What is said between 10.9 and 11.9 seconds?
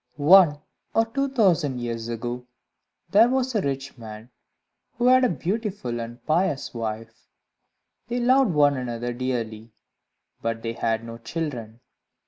no children.